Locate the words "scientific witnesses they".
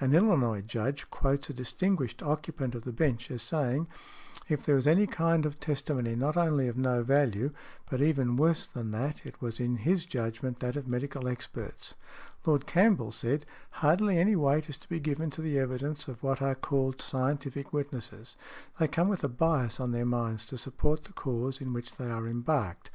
17.02-18.86